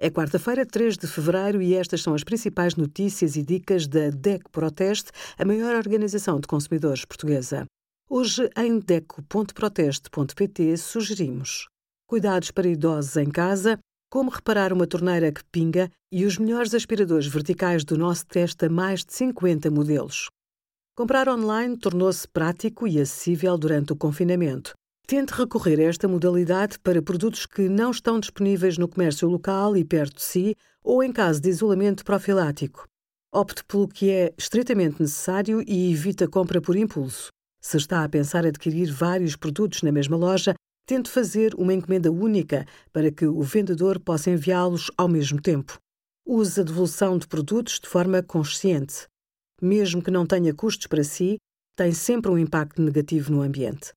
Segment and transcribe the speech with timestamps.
[0.00, 4.48] É quarta-feira, 3 de fevereiro, e estas são as principais notícias e dicas da DECO
[4.48, 7.66] Proteste, a maior organização de consumidores portuguesa.
[8.08, 11.66] Hoje, em DECO.proteste.pt, sugerimos
[12.06, 13.76] cuidados para idosos em casa,
[14.08, 19.04] como reparar uma torneira que pinga e os melhores aspiradores verticais do nosso testa mais
[19.04, 20.28] de 50 modelos.
[20.96, 24.74] Comprar online tornou-se prático e acessível durante o confinamento.
[25.10, 29.82] Tente recorrer a esta modalidade para produtos que não estão disponíveis no comércio local e
[29.82, 30.54] perto de si
[30.84, 32.86] ou em caso de isolamento profilático.
[33.32, 37.30] Opte pelo que é estritamente necessário e evite a compra por impulso.
[37.58, 40.54] Se está a pensar adquirir vários produtos na mesma loja,
[40.86, 45.78] tente fazer uma encomenda única para que o vendedor possa enviá-los ao mesmo tempo.
[46.26, 49.06] Use a devolução de produtos de forma consciente.
[49.62, 51.38] Mesmo que não tenha custos para si,
[51.74, 53.96] tem sempre um impacto negativo no ambiente.